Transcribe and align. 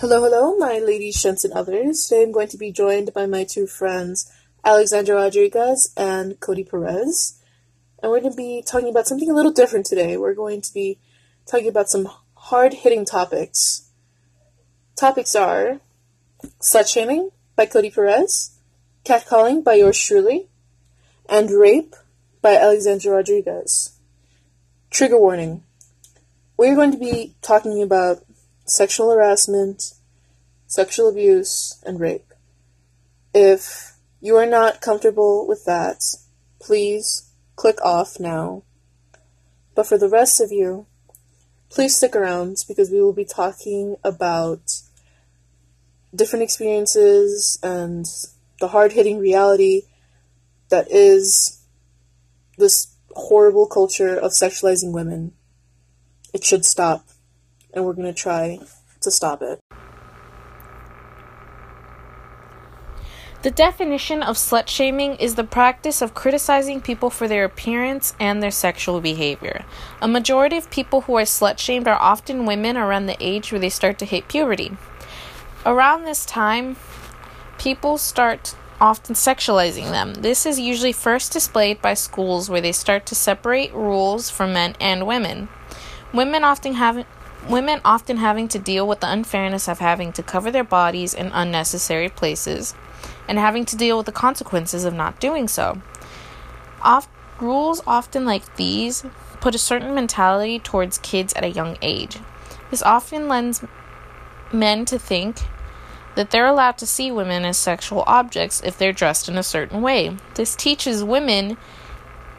Hello, 0.00 0.22
hello, 0.22 0.56
my 0.56 0.78
ladies, 0.78 1.22
gents, 1.22 1.44
and 1.44 1.52
others. 1.52 2.06
Today 2.06 2.22
I'm 2.22 2.32
going 2.32 2.48
to 2.48 2.56
be 2.56 2.72
joined 2.72 3.12
by 3.12 3.26
my 3.26 3.44
two 3.44 3.66
friends, 3.66 4.32
Alexandra 4.64 5.14
Rodriguez 5.14 5.92
and 5.94 6.40
Cody 6.40 6.64
Perez. 6.64 7.38
And 8.02 8.10
we're 8.10 8.22
going 8.22 8.32
to 8.32 8.36
be 8.38 8.64
talking 8.66 8.88
about 8.88 9.06
something 9.06 9.30
a 9.30 9.34
little 9.34 9.52
different 9.52 9.84
today. 9.84 10.16
We're 10.16 10.32
going 10.32 10.62
to 10.62 10.72
be 10.72 10.98
talking 11.44 11.68
about 11.68 11.90
some 11.90 12.08
hard 12.34 12.72
hitting 12.72 13.04
topics. 13.04 13.90
Topics 14.96 15.36
are 15.36 15.80
slut 16.62 16.90
shaming 16.90 17.28
by 17.54 17.66
Cody 17.66 17.90
Perez, 17.90 18.58
catcalling 19.04 19.62
by 19.62 19.74
yours 19.74 20.02
truly, 20.02 20.48
and 21.28 21.50
rape 21.50 21.94
by 22.40 22.56
Alexandra 22.56 23.16
Rodriguez. 23.16 23.98
Trigger 24.88 25.18
warning. 25.18 25.62
We're 26.56 26.74
going 26.74 26.92
to 26.92 26.98
be 26.98 27.34
talking 27.42 27.82
about 27.82 28.24
sexual 28.70 29.10
harassment, 29.10 29.94
sexual 30.66 31.08
abuse, 31.08 31.82
and 31.84 31.98
rape. 31.98 32.32
If 33.34 33.96
you 34.20 34.36
are 34.36 34.46
not 34.46 34.80
comfortable 34.80 35.46
with 35.46 35.64
that, 35.64 36.02
please 36.60 37.30
click 37.56 37.80
off 37.82 38.20
now. 38.20 38.62
But 39.74 39.86
for 39.86 39.98
the 39.98 40.08
rest 40.08 40.40
of 40.40 40.52
you, 40.52 40.86
please 41.68 41.96
stick 41.96 42.14
around 42.14 42.64
because 42.68 42.90
we 42.90 43.00
will 43.00 43.12
be 43.12 43.24
talking 43.24 43.96
about 44.04 44.60
different 46.14 46.42
experiences 46.42 47.58
and 47.62 48.06
the 48.60 48.68
hard 48.68 48.92
hitting 48.92 49.18
reality 49.18 49.82
that 50.68 50.90
is 50.90 51.64
this 52.58 52.94
horrible 53.10 53.66
culture 53.66 54.16
of 54.16 54.32
sexualizing 54.32 54.92
women. 54.92 55.32
It 56.32 56.44
should 56.44 56.64
stop 56.64 57.06
and 57.74 57.84
we're 57.84 57.92
going 57.92 58.12
to 58.12 58.18
try 58.18 58.58
to 59.00 59.10
stop 59.10 59.42
it. 59.42 59.60
The 63.42 63.50
definition 63.50 64.22
of 64.22 64.36
slut 64.36 64.68
shaming 64.68 65.14
is 65.14 65.34
the 65.34 65.44
practice 65.44 66.02
of 66.02 66.12
criticizing 66.12 66.82
people 66.82 67.08
for 67.08 67.26
their 67.26 67.46
appearance 67.46 68.14
and 68.20 68.42
their 68.42 68.50
sexual 68.50 69.00
behavior. 69.00 69.64
A 70.02 70.08
majority 70.08 70.58
of 70.58 70.70
people 70.70 71.02
who 71.02 71.16
are 71.16 71.22
slut 71.22 71.58
shamed 71.58 71.88
are 71.88 71.98
often 71.98 72.44
women 72.44 72.76
around 72.76 73.06
the 73.06 73.16
age 73.18 73.50
where 73.50 73.60
they 73.60 73.70
start 73.70 73.98
to 74.00 74.04
hit 74.04 74.28
puberty. 74.28 74.76
Around 75.64 76.04
this 76.04 76.26
time, 76.26 76.76
people 77.56 77.96
start 77.96 78.54
often 78.78 79.14
sexualizing 79.14 79.90
them. 79.90 80.14
This 80.14 80.44
is 80.44 80.60
usually 80.60 80.92
first 80.92 81.32
displayed 81.32 81.80
by 81.80 81.94
schools 81.94 82.50
where 82.50 82.60
they 82.60 82.72
start 82.72 83.06
to 83.06 83.14
separate 83.14 83.72
rules 83.72 84.28
for 84.28 84.46
men 84.46 84.76
and 84.78 85.06
women. 85.06 85.48
Women 86.12 86.44
often 86.44 86.74
have 86.74 87.06
women 87.48 87.80
often 87.84 88.18
having 88.18 88.48
to 88.48 88.58
deal 88.58 88.86
with 88.86 89.00
the 89.00 89.10
unfairness 89.10 89.68
of 89.68 89.78
having 89.78 90.12
to 90.12 90.22
cover 90.22 90.50
their 90.50 90.64
bodies 90.64 91.14
in 91.14 91.28
unnecessary 91.28 92.08
places 92.08 92.74
and 93.28 93.38
having 93.38 93.64
to 93.64 93.76
deal 93.76 93.96
with 93.96 94.06
the 94.06 94.12
consequences 94.12 94.84
of 94.84 94.94
not 94.94 95.20
doing 95.20 95.48
so. 95.48 95.80
Oft- 96.82 97.08
rules 97.40 97.82
often 97.86 98.24
like 98.24 98.56
these 98.56 99.04
put 99.40 99.54
a 99.54 99.58
certain 99.58 99.94
mentality 99.94 100.58
towards 100.58 100.98
kids 100.98 101.32
at 101.34 101.44
a 101.44 101.50
young 101.50 101.78
age. 101.80 102.18
This 102.70 102.82
often 102.82 103.28
lends 103.28 103.64
men 104.52 104.84
to 104.86 104.98
think 104.98 105.38
that 106.14 106.30
they're 106.30 106.46
allowed 106.46 106.76
to 106.78 106.86
see 106.86 107.10
women 107.10 107.44
as 107.44 107.56
sexual 107.56 108.04
objects 108.06 108.60
if 108.64 108.76
they're 108.76 108.92
dressed 108.92 109.28
in 109.28 109.38
a 109.38 109.42
certain 109.42 109.80
way. 109.80 110.16
This 110.34 110.54
teaches 110.54 111.02
women 111.02 111.56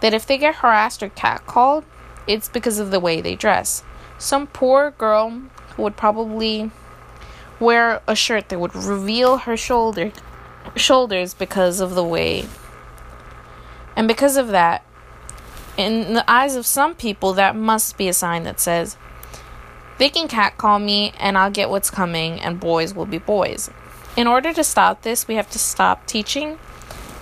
that 0.00 0.14
if 0.14 0.26
they 0.26 0.38
get 0.38 0.56
harassed 0.56 1.02
or 1.02 1.10
catcalled, 1.10 1.84
it's 2.26 2.48
because 2.48 2.78
of 2.78 2.90
the 2.90 3.00
way 3.00 3.20
they 3.20 3.34
dress. 3.34 3.82
Some 4.18 4.46
poor 4.46 4.92
girl 4.92 5.42
would 5.76 5.96
probably 5.96 6.70
wear 7.60 8.00
a 8.06 8.14
shirt 8.14 8.48
that 8.48 8.58
would 8.58 8.74
reveal 8.74 9.38
her 9.38 9.56
shoulder 9.56 10.12
shoulders 10.74 11.32
because 11.32 11.80
of 11.80 11.94
the 11.94 12.04
way 12.04 12.44
and 13.94 14.08
because 14.08 14.36
of 14.36 14.48
that 14.48 14.84
in 15.76 16.12
the 16.14 16.30
eyes 16.30 16.56
of 16.56 16.66
some 16.66 16.94
people 16.94 17.32
that 17.32 17.54
must 17.54 17.96
be 17.96 18.08
a 18.08 18.12
sign 18.12 18.42
that 18.42 18.60
says 18.60 18.96
they 19.98 20.08
can 20.08 20.28
catcall 20.28 20.78
me 20.78 21.12
and 21.18 21.38
I'll 21.38 21.50
get 21.50 21.70
what's 21.70 21.90
coming 21.90 22.40
and 22.40 22.60
boys 22.60 22.94
will 22.94 23.06
be 23.06 23.18
boys. 23.18 23.70
In 24.16 24.26
order 24.26 24.52
to 24.52 24.64
stop 24.64 25.02
this, 25.02 25.26
we 25.26 25.36
have 25.36 25.50
to 25.50 25.58
stop 25.58 26.06
teaching 26.06 26.58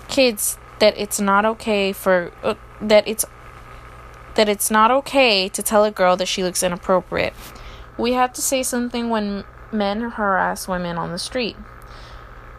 kids 0.09 0.59
that 0.81 0.97
it's 0.99 1.21
not 1.21 1.45
okay 1.45 1.93
for 1.93 2.33
uh, 2.43 2.55
that 2.81 3.07
it's 3.07 3.25
that 4.35 4.49
it's 4.49 4.71
not 4.71 4.91
okay 4.91 5.49
to 5.49 5.63
tell 5.63 5.85
a 5.85 5.91
girl 5.91 6.17
that 6.17 6.29
she 6.29 6.43
looks 6.43 6.63
inappropriate. 6.63 7.35
We 7.97 8.13
have 8.15 8.33
to 8.35 8.43
say 8.43 8.63
something 8.63 9.09
when 9.09 9.45
men 9.73 10.11
harass 10.11 10.67
women 10.69 10.97
on 10.97 11.13
the 11.13 11.19
street. 11.19 11.57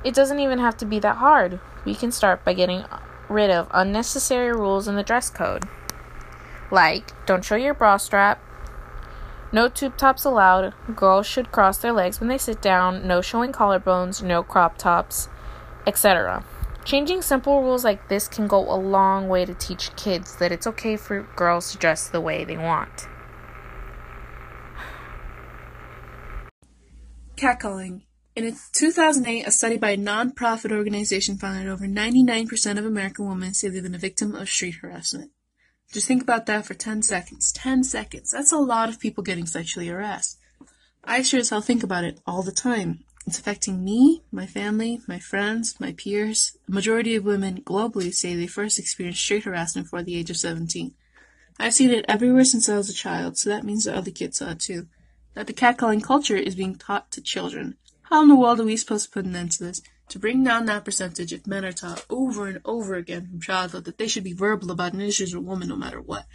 It 0.03 0.13
doesn't 0.13 0.39
even 0.39 0.59
have 0.59 0.77
to 0.77 0.85
be 0.85 0.99
that 0.99 1.17
hard. 1.17 1.59
We 1.83 1.95
can 1.95 2.11
start 2.11 2.45
by 2.45 2.53
getting 2.53 2.85
rid 3.27 3.49
of 3.49 3.67
unnecessary 3.71 4.51
rules 4.51 4.87
in 4.87 4.95
the 4.95 5.03
dress 5.03 5.29
code. 5.29 5.63
Like, 6.71 7.11
don't 7.25 7.43
show 7.43 7.55
your 7.55 7.73
bra 7.73 7.97
strap, 7.97 8.41
no 9.55 9.69
tube 9.69 9.95
tops 9.95 10.25
allowed, 10.25 10.73
girls 10.97 11.25
should 11.25 11.51
cross 11.51 11.77
their 11.77 11.93
legs 11.93 12.19
when 12.19 12.27
they 12.27 12.37
sit 12.37 12.61
down, 12.61 13.07
no 13.07 13.21
showing 13.21 13.53
collarbones, 13.53 14.21
no 14.21 14.43
crop 14.43 14.77
tops, 14.77 15.29
etc. 15.87 16.43
Changing 16.85 17.23
simple 17.23 17.63
rules 17.63 17.83
like 17.83 18.09
this 18.09 18.27
can 18.27 18.47
go 18.47 18.59
a 18.59 18.77
long 18.77 19.27
way 19.27 19.43
to 19.43 19.55
teach 19.55 19.95
kids 19.95 20.35
that 20.35 20.51
it's 20.51 20.67
okay 20.67 20.95
for 20.97 21.23
girls 21.35 21.71
to 21.71 21.79
dress 21.79 22.09
the 22.09 22.21
way 22.21 22.43
they 22.45 22.57
want. 22.57 23.07
Catcalling. 27.37 28.03
In 28.35 28.55
2008, 28.73 29.47
a 29.47 29.51
study 29.51 29.77
by 29.77 29.91
a 29.91 29.97
non-profit 29.97 30.71
organization 30.71 31.37
found 31.37 31.57
that 31.57 31.71
over 31.71 31.87
99% 31.87 32.77
of 32.77 32.85
American 32.85 33.27
women 33.27 33.55
say 33.55 33.67
they've 33.69 33.81
been 33.81 33.95
a 33.95 33.97
victim 33.97 34.35
of 34.35 34.47
street 34.47 34.75
harassment. 34.75 35.31
Just 35.91 36.07
think 36.07 36.21
about 36.21 36.45
that 36.45 36.65
for 36.65 36.75
10 36.75 37.01
seconds. 37.01 37.51
10 37.53 37.83
seconds. 37.83 38.31
That's 38.31 38.51
a 38.51 38.57
lot 38.57 38.89
of 38.89 38.99
people 38.99 39.23
getting 39.23 39.47
sexually 39.47 39.87
harassed. 39.87 40.37
I 41.03 41.23
sure 41.23 41.39
as 41.39 41.49
hell 41.49 41.61
think 41.61 41.81
about 41.81 42.03
it 42.03 42.19
all 42.27 42.43
the 42.43 42.51
time. 42.51 43.05
It's 43.27 43.39
affecting 43.39 43.83
me, 43.83 44.21
my 44.31 44.45
family, 44.45 45.01
my 45.07 45.17
friends, 45.17 45.79
my 45.79 45.93
peers. 45.93 46.57
A 46.67 46.71
majority 46.71 47.15
of 47.15 47.25
women 47.25 47.61
globally 47.61 48.13
say 48.13 48.35
they 48.35 48.45
first 48.45 48.77
experienced 48.77 49.21
street 49.21 49.45
harassment 49.45 49.87
before 49.87 50.03
the 50.03 50.15
age 50.15 50.29
of 50.29 50.37
17. 50.37 50.93
I've 51.59 51.73
seen 51.73 51.89
it 51.89 52.05
everywhere 52.07 52.43
since 52.43 52.69
I 52.69 52.77
was 52.77 52.89
a 52.89 52.93
child, 52.93 53.37
so 53.37 53.49
that 53.49 53.63
means 53.63 53.85
that 53.85 53.95
other 53.95 54.11
kids 54.11 54.37
saw 54.37 54.51
it 54.51 54.59
too. 54.59 54.87
That 55.33 55.47
the 55.47 55.53
catcalling 55.53 56.03
culture 56.03 56.35
is 56.35 56.53
being 56.53 56.75
taught 56.75 57.11
to 57.13 57.21
children. 57.21 57.77
How 58.03 58.21
in 58.21 58.29
the 58.29 58.35
world 58.35 58.59
are 58.59 58.65
we 58.65 58.77
supposed 58.77 59.05
to 59.05 59.11
put 59.11 59.25
an 59.25 59.35
end 59.35 59.53
to 59.53 59.63
this? 59.63 59.81
To 60.09 60.19
bring 60.19 60.43
down 60.43 60.67
that 60.67 60.85
percentage 60.85 61.33
if 61.33 61.47
men 61.47 61.65
are 61.65 61.71
taught 61.71 62.05
over 62.11 62.45
and 62.47 62.61
over 62.63 62.93
again 62.93 63.27
from 63.27 63.41
childhood 63.41 63.85
that 63.85 63.97
they 63.97 64.07
should 64.07 64.23
be 64.23 64.33
verbal 64.33 64.69
about 64.69 64.93
an 64.93 65.01
issue 65.01 65.23
with 65.23 65.33
a 65.33 65.39
woman 65.41 65.69
no 65.69 65.75
matter 65.75 65.99
what. 65.99 66.27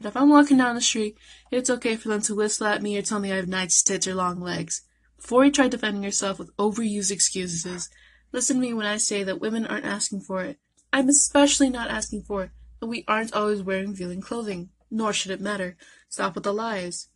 That 0.00 0.08
if 0.08 0.16
I'm 0.16 0.28
walking 0.28 0.56
down 0.56 0.74
the 0.74 0.80
street, 0.80 1.16
it's 1.52 1.70
okay 1.70 1.94
for 1.94 2.08
them 2.08 2.22
to 2.22 2.34
whistle 2.34 2.66
at 2.66 2.82
me 2.82 2.98
or 2.98 3.02
tell 3.02 3.20
me 3.20 3.32
I 3.32 3.36
have 3.36 3.46
nice 3.46 3.80
tits 3.84 4.08
or 4.08 4.16
long 4.16 4.40
legs. 4.40 4.82
Before 5.22 5.44
you 5.44 5.52
try 5.52 5.68
defending 5.68 6.02
yourself 6.02 6.40
with 6.40 6.54
overused 6.56 7.12
excuses, 7.12 7.88
listen 8.32 8.56
to 8.56 8.60
me 8.60 8.74
when 8.74 8.86
I 8.86 8.96
say 8.96 9.22
that 9.22 9.40
women 9.40 9.64
aren't 9.64 9.86
asking 9.86 10.22
for 10.22 10.42
it. 10.42 10.58
I'm 10.92 11.08
especially 11.08 11.70
not 11.70 11.92
asking 11.92 12.24
for 12.24 12.42
it, 12.42 12.50
and 12.80 12.90
we 12.90 13.04
aren't 13.06 13.32
always 13.32 13.62
wearing 13.62 13.90
revealing 13.90 14.20
clothing, 14.20 14.70
nor 14.90 15.12
should 15.12 15.30
it 15.30 15.40
matter. 15.40 15.76
Stop 16.08 16.34
with 16.34 16.42
the 16.42 16.52
lies. 16.52 17.08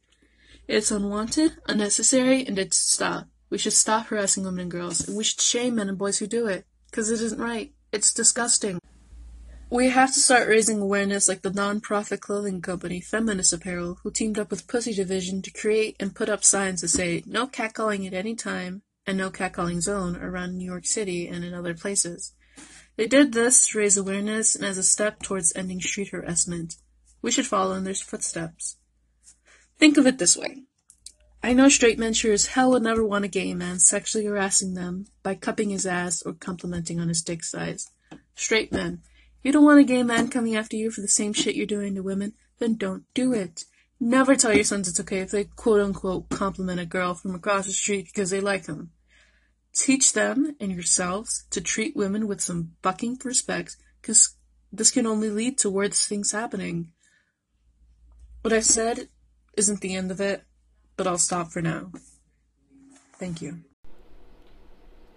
It's 0.69 0.93
unwanted, 0.93 1.59
unnecessary, 1.67 2.47
and 2.47 2.61
it's 2.61 2.77
stop. 2.77 3.27
We 3.51 3.59
should 3.59 3.73
stop 3.73 4.07
harassing 4.07 4.45
women 4.45 4.61
and 4.61 4.71
girls, 4.71 5.07
and 5.07 5.17
we 5.17 5.25
should 5.25 5.41
shame 5.41 5.75
men 5.75 5.89
and 5.89 5.99
boys 5.99 6.19
who 6.19 6.29
do 6.29 6.47
it, 6.47 6.65
because 6.89 7.11
it 7.11 7.21
isn't 7.21 7.41
right. 7.41 7.75
It's 7.91 8.15
disgusting. 8.15 8.79
We 9.69 9.89
have 9.89 10.15
to 10.15 10.21
start 10.21 10.47
raising 10.47 10.81
awareness 10.81 11.29
like 11.29 11.43
the 11.43 11.51
non-profit 11.51 12.21
clothing 12.21 12.63
company 12.63 13.01
Feminist 13.01 13.53
Apparel, 13.53 13.99
who 14.05 14.13
teamed 14.13 14.39
up 14.39 14.49
with 14.49 14.69
Pussy 14.69 14.95
Division 14.95 15.43
to 15.43 15.51
create 15.51 15.97
and 15.99 16.15
put 16.15 16.29
up 16.29 16.45
signs 16.45 16.83
that 16.83 16.89
say 16.89 17.25
no 17.27 17.49
catcalling 17.49 18.07
at 18.07 18.15
any 18.15 18.37
time 18.37 18.83
and 19.09 19.19
no 19.19 19.29
catcalling 19.29 19.81
zone 19.81 20.15
around 20.17 20.57
New 20.57 20.65
York 20.65 20.87
City 20.87 21.27
and 21.27 21.45
in 21.45 21.53
other 21.53 21.75
places. 21.75 22.33
They 22.95 23.09
did 23.09 23.33
this 23.33 23.67
to 23.69 23.79
raise 23.79 23.97
awareness 23.97 24.55
and 24.55 24.65
as 24.65 24.79
a 24.79 24.85
step 24.85 25.21
towards 25.21 25.53
ending 25.57 25.81
street 25.81 26.11
harassment. 26.11 26.77
We 27.21 27.33
should 27.33 27.47
follow 27.47 27.75
in 27.75 27.83
their 27.83 27.95
footsteps. 27.95 28.77
Think 29.79 29.97
of 29.97 30.07
it 30.07 30.19
this 30.19 30.37
way. 30.37 30.63
I 31.43 31.55
know 31.55 31.69
straight 31.69 31.99
men 31.99 32.13
sure 32.13 32.33
as 32.33 32.47
hell 32.47 32.71
would 32.71 32.85
never 32.85 33.05
want 33.05 33.25
a 33.25 33.29
gay 33.29 33.53
man 33.53 33.81
sexually 33.81 34.27
harassing 34.27 34.75
them 34.75 35.07
by 35.25 35.35
cupping 35.35 35.71
his 35.71 35.87
ass 35.87 36.23
or 36.23 36.35
complimenting 36.35 37.01
on 37.01 37.09
his 37.09 37.23
dick 37.23 37.43
size. 37.43 37.91
Straight 38.37 38.71
men. 38.71 39.03
You 39.43 39.53
don't 39.53 39.65
want 39.65 39.81
a 39.81 39.85
gay 39.85 40.03
man 40.03 40.29
coming 40.29 40.57
after 40.57 40.77
you 40.77 40.91
for 40.91 41.01
the 41.01 41.09
same 41.09 41.33
shit 41.33 41.55
you're 41.55 41.67
doing 41.67 41.95
to 41.95 42.03
women? 42.03 42.35
Then 42.59 42.77
don't 42.77 43.05
do 43.15 43.33
it. 43.33 43.65
Never 43.99 44.37
tell 44.37 44.53
your 44.53 44.65
sons 44.65 44.89
it's 44.89 45.01
okay 45.01 45.21
if 45.21 45.31
they 45.31 45.45
quote 45.45 45.81
unquote 45.81 46.29
compliment 46.29 46.81
a 46.81 46.87
girl 46.87 47.15
from 47.15 47.35
across 47.35 47.65
the 47.67 47.73
street 47.73 48.07
because 48.07 48.31
they 48.31 48.41
like 48.41 48.65
them. 48.65 48.91
Teach 49.75 50.13
them 50.13 50.55
and 50.61 50.73
yourselves 50.73 51.47
to 51.51 51.61
treat 51.61 51.97
women 51.97 52.27
with 52.27 52.41
some 52.41 52.73
fucking 52.83 53.19
respect 53.25 53.77
because 54.01 54.35
this 54.73 54.91
can 54.91 55.07
only 55.07 55.31
lead 55.31 55.59
to 55.59 55.71
worse 55.71 56.05
things 56.07 56.33
happening. 56.33 56.91
What 58.43 58.53
I've 58.53 58.65
said 58.65 59.09
isn't 59.57 59.81
the 59.81 59.95
end 59.95 60.11
of 60.11 60.21
it, 60.21 60.43
but 60.97 61.07
I'll 61.07 61.19
stop 61.19 61.53
for 61.53 61.63
now. 61.63 61.93
Thank 63.19 63.43
you. 63.43 63.61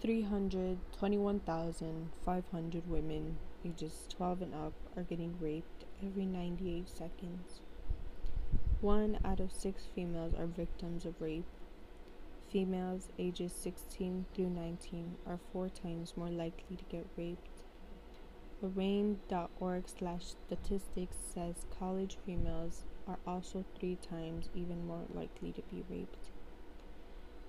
321,500 0.02 2.90
women 2.90 3.38
ages 3.66 4.08
12 4.10 4.42
and 4.42 4.54
up 4.56 4.74
are 4.96 5.04
getting 5.04 5.36
raped 5.40 5.86
every 6.04 6.26
98 6.26 6.88
seconds. 6.90 7.62
One 8.82 9.20
out 9.26 9.40
of 9.40 9.52
six 9.52 9.84
females 9.94 10.34
are 10.34 10.46
victims 10.46 11.06
of 11.06 11.20
rape. 11.20 11.46
Females 12.50 13.10
ages 13.20 13.52
16 13.54 14.26
through 14.34 14.50
19 14.50 15.16
are 15.28 15.40
four 15.52 15.70
times 15.70 16.14
more 16.16 16.30
likely 16.30 16.78
to 16.78 16.84
get 16.90 17.06
raped. 17.18 17.64
RAINN.org 18.62 19.84
slash 19.88 20.26
statistics 20.26 21.18
says 21.34 21.66
college 21.78 22.18
females 22.26 22.84
are 23.08 23.20
also 23.26 23.64
three 23.80 23.98
times 23.98 24.50
even 24.54 24.86
more 24.86 25.04
likely 25.14 25.52
to 25.52 25.62
be 25.74 25.84
raped. 25.90 26.32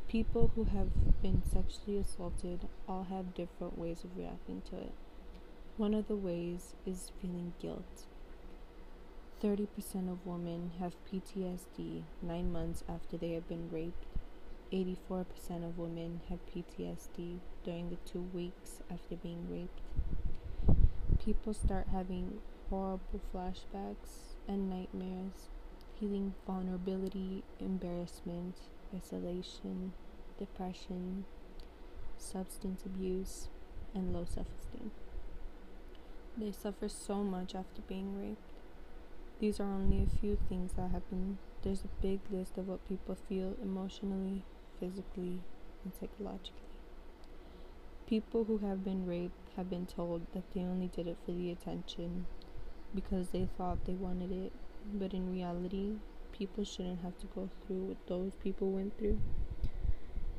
People 0.09 0.51
who 0.55 0.65
have 0.65 0.89
been 1.23 1.43
sexually 1.45 1.99
assaulted 1.99 2.69
all 2.89 3.05
have 3.05 3.35
different 3.35 3.79
ways 3.79 4.03
of 4.05 4.17
reacting 4.17 4.63
to 4.71 4.77
it. 4.77 4.93
One 5.81 5.95
of 5.95 6.09
the 6.09 6.15
ways 6.15 6.75
is 6.85 7.11
feeling 7.23 7.55
guilt. 7.59 8.05
30% 9.43 10.13
of 10.13 10.27
women 10.27 10.73
have 10.79 10.93
PTSD 11.11 12.03
nine 12.21 12.53
months 12.53 12.85
after 12.87 13.17
they 13.17 13.31
have 13.31 13.49
been 13.49 13.71
raped. 13.71 14.05
84% 14.71 15.67
of 15.67 15.79
women 15.79 16.21
have 16.29 16.41
PTSD 16.55 17.39
during 17.65 17.89
the 17.89 17.97
two 18.05 18.29
weeks 18.35 18.83
after 18.91 19.17
being 19.17 19.47
raped. 19.51 19.81
People 21.25 21.55
start 21.55 21.87
having 21.91 22.43
horrible 22.69 23.23
flashbacks 23.35 24.37
and 24.47 24.69
nightmares, 24.69 25.49
feeling 25.99 26.35
vulnerability, 26.47 27.43
embarrassment, 27.59 28.57
isolation, 28.95 29.95
depression, 30.39 31.25
substance 32.19 32.85
abuse, 32.85 33.49
and 33.95 34.13
low 34.13 34.27
self 34.27 34.49
esteem. 34.61 34.91
They 36.37 36.53
suffer 36.53 36.89
so 36.89 37.23
much 37.23 37.55
after 37.55 37.83
being 37.83 38.19
raped. 38.21 38.41
These 39.41 39.61
are 39.61 39.65
only 39.65 40.03
a 40.03 40.19
few 40.21 40.37
things 40.49 40.73
that 40.75 40.91
happen. 40.91 41.39
There's 41.63 41.83
a 41.83 42.03
big 42.03 42.21
list 42.31 42.57
of 42.57 42.69
what 42.69 42.89
people 42.89 43.17
feel 43.29 43.55
emotionally, 43.63 44.45
physically, 44.79 45.41
and 45.85 45.93
psychologically. 45.99 46.55
People 48.07 48.45
who 48.45 48.59
have 48.59 48.85
been 48.85 49.07
raped 49.07 49.51
have 49.57 49.71
been 49.71 49.87
told 49.87 50.27
that 50.33 50.51
they 50.53 50.61
only 50.61 50.89
did 50.89 51.07
it 51.07 51.17
for 51.25 51.33
the 51.33 51.51
attention 51.51 52.27
because 52.95 53.29
they 53.29 53.49
thought 53.57 53.85
they 53.85 53.95
wanted 53.95 54.33
it, 54.33 54.53
but 54.95 55.15
in 55.15 55.33
reality, 55.33 55.95
people 56.33 56.65
shouldn't 56.65 57.03
have 57.03 57.19
to 57.19 57.27
go 57.35 57.49
through 57.67 57.85
what 57.85 58.07
those 58.07 58.35
people 58.43 58.71
went 58.71 58.99
through. 58.99 59.19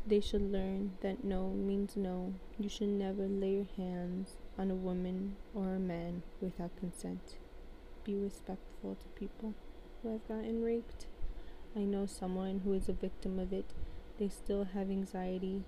They 0.05 0.19
should 0.19 0.51
learn 0.51 0.93
that 1.01 1.23
no 1.23 1.49
means 1.49 1.95
no. 1.95 2.33
You 2.59 2.69
should 2.69 2.89
never 2.89 3.27
lay 3.27 3.53
your 3.53 3.67
hands 3.77 4.37
on 4.61 4.69
a 4.69 4.75
woman 4.75 5.35
or 5.55 5.73
a 5.73 5.79
man 5.79 6.21
without 6.39 6.69
consent. 6.79 7.37
Be 8.03 8.15
respectful 8.15 8.93
to 8.93 9.19
people 9.19 9.55
who 10.01 10.11
have 10.11 10.27
gotten 10.27 10.63
raped. 10.63 11.07
I 11.75 11.79
know 11.79 12.05
someone 12.05 12.61
who 12.63 12.73
is 12.73 12.87
a 12.87 12.93
victim 12.93 13.39
of 13.39 13.51
it. 13.51 13.65
They 14.19 14.29
still 14.29 14.65
have 14.75 14.91
anxiety 14.91 15.63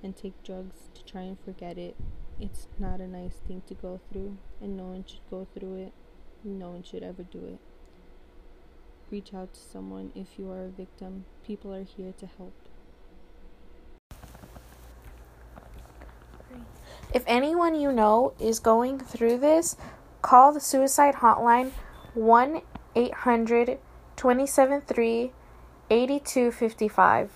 and 0.00 0.16
take 0.16 0.44
drugs 0.44 0.76
to 0.94 1.04
try 1.04 1.22
and 1.22 1.38
forget 1.40 1.76
it. 1.76 1.96
It's 2.40 2.68
not 2.78 3.00
a 3.00 3.08
nice 3.08 3.34
thing 3.48 3.62
to 3.66 3.74
go 3.74 3.98
through, 4.12 4.36
and 4.60 4.76
no 4.76 4.84
one 4.84 5.04
should 5.04 5.28
go 5.28 5.48
through 5.52 5.86
it. 5.86 5.92
No 6.44 6.70
one 6.70 6.84
should 6.84 7.02
ever 7.02 7.24
do 7.24 7.44
it. 7.44 7.58
Reach 9.10 9.34
out 9.34 9.54
to 9.54 9.60
someone 9.60 10.12
if 10.14 10.38
you 10.38 10.48
are 10.52 10.66
a 10.66 10.68
victim. 10.68 11.24
People 11.44 11.74
are 11.74 11.82
here 11.82 12.12
to 12.18 12.26
help. 12.38 12.54
If 17.12 17.24
anyone 17.26 17.74
you 17.74 17.90
know 17.90 18.34
is 18.38 18.60
going 18.60 19.00
through 19.00 19.38
this, 19.38 19.76
call 20.22 20.52
the 20.52 20.60
suicide 20.60 21.16
hotline 21.16 21.72
1 22.14 22.62
800 22.94 23.78
273 24.16 25.32
8255. 25.90 27.30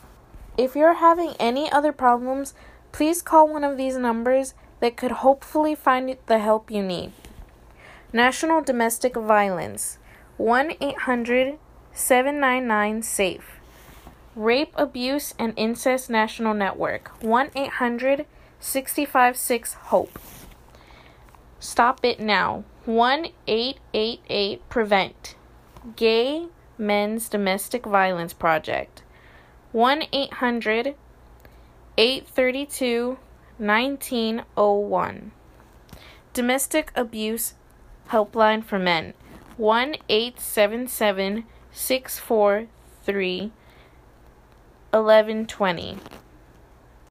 If 0.57 0.77
you're 0.77 0.95
having 0.95 1.35
any 1.41 1.71
other 1.73 1.93
problems, 1.93 2.55
please 2.93 3.23
call 3.23 3.49
one 3.49 3.65
of 3.65 3.77
these 3.77 3.97
numbers 3.97 4.55
that 4.79 4.97
could 4.97 5.11
hopefully 5.11 5.75
find 5.75 6.17
the 6.27 6.39
help 6.39 6.71
you 6.71 6.83
need. 6.83 7.13
National 8.13 8.63
Domestic 8.63 9.17
Violence 9.17 9.99
1 10.37 10.75
800 10.81 11.59
799 11.93 13.03
SAFE. 13.03 13.61
Rape, 14.37 14.73
Abuse, 14.75 15.35
and 15.39 15.53
Incest 15.57 16.11
National 16.11 16.55
Network 16.55 17.11
1 17.23 17.51
800 17.57 18.27
656 18.61 19.75
HOPE. 19.75 20.19
Stop 21.61 22.05
it 22.05 22.21
now 22.21 22.65
1 22.85 23.29
888 23.47 24.69
PREVENT. 24.69 25.35
Gay 25.97 26.47
Men's 26.77 27.29
Domestic 27.29 27.85
Violence 27.85 28.33
Project 28.33 29.03
1 29.73 30.05
800 30.13 30.95
832 31.97 33.19
1901. 33.59 35.33
Domestic 36.33 36.91
Abuse 36.95 37.55
Helpline 38.11 38.65
for 38.65 38.79
Men 38.79 39.15
1 39.57 39.97
877 40.09 41.45
643 41.73 43.53
1120. 44.91 45.99